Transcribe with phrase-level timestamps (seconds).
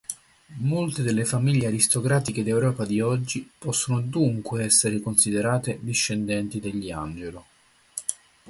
[0.61, 7.45] Molte delle famiglie aristocratiche d'Europa di oggi possono dunque essere considerate discendenti degli Angelo.